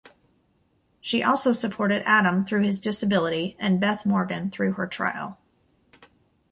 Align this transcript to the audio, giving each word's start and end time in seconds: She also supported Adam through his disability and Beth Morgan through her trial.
She 0.99 1.21
also 1.21 1.51
supported 1.51 2.01
Adam 2.07 2.43
through 2.43 2.63
his 2.63 2.79
disability 2.79 3.55
and 3.59 3.79
Beth 3.79 4.03
Morgan 4.03 4.49
through 4.49 4.71
her 4.71 4.87
trial. 4.87 5.37